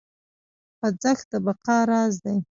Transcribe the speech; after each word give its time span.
خوځښت 0.77 1.25
د 1.31 1.33
بقا 1.45 1.77
راز 1.89 2.13
دی. 2.23 2.37